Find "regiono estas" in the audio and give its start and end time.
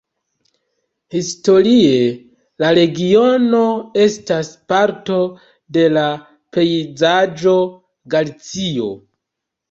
2.77-4.49